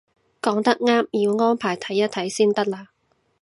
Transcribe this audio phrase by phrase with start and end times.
[0.41, 2.87] 講得啱，要安排睇一睇先得嘞